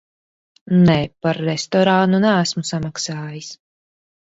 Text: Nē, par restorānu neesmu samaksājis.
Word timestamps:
Nē, 0.87 0.95
par 1.25 1.41
restorānu 1.49 2.23
neesmu 2.25 2.65
samaksājis. 2.73 3.55